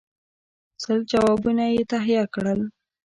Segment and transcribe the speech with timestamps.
[0.83, 2.61] سل جوابونه یې تهیه کړل.